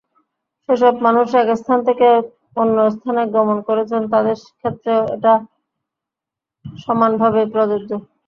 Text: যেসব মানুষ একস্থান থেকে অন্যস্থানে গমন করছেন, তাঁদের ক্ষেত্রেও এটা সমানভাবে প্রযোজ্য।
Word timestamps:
যেসব 0.69 0.93
মানুষ 1.05 1.27
একস্থান 1.35 1.79
থেকে 1.87 2.07
অন্যস্থানে 2.57 3.23
গমন 3.35 3.57
করছেন, 3.67 4.01
তাঁদের 4.11 4.37
ক্ষেত্রেও 4.59 5.01
এটা 5.15 5.33
সমানভাবে 6.79 7.41
প্রযোজ্য। 7.53 7.91